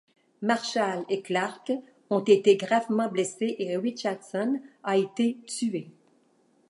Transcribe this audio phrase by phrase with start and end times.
[0.41, 1.73] Marshall et Clarke
[2.09, 5.91] ont été gravement blessés et Richardson a été tué.